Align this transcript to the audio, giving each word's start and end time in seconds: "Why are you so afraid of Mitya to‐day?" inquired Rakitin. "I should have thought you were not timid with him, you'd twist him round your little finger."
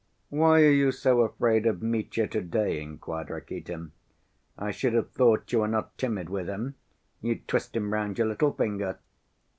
"Why 0.29 0.61
are 0.61 0.71
you 0.71 0.91
so 0.91 1.19
afraid 1.21 1.67
of 1.67 1.83
Mitya 1.83 2.27
to‐day?" 2.27 2.81
inquired 2.81 3.29
Rakitin. 3.29 3.91
"I 4.57 4.71
should 4.71 4.93
have 4.95 5.11
thought 5.11 5.51
you 5.53 5.59
were 5.59 5.67
not 5.67 5.95
timid 5.99 6.27
with 6.27 6.47
him, 6.49 6.73
you'd 7.21 7.47
twist 7.47 7.75
him 7.75 7.93
round 7.93 8.17
your 8.17 8.25
little 8.25 8.51
finger." 8.53 8.97